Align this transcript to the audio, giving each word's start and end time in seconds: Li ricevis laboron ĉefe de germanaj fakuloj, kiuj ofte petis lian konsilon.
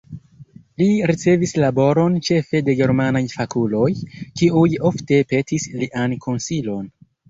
Li 0.81 0.87
ricevis 1.11 1.53
laboron 1.65 2.17
ĉefe 2.31 2.63
de 2.71 2.77
germanaj 2.81 3.23
fakuloj, 3.37 3.93
kiuj 4.17 4.69
ofte 4.93 5.25
petis 5.37 5.73
lian 5.81 6.23
konsilon. 6.29 6.95